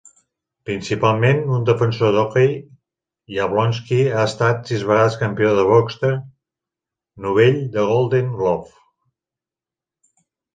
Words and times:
Principalment 0.67 1.41
un 1.57 1.65
defensor 1.69 2.15
d'hoquei, 2.15 2.55
Yablonski 3.35 3.99
ha 4.15 4.23
estat 4.29 4.71
sis 4.73 4.87
vegades 4.93 5.19
campió 5.25 5.51
de 5.61 5.67
boxa 5.73 6.11
novell 7.27 7.61
dels 7.77 7.93
Golden 7.93 8.33
Gloves. 8.41 8.75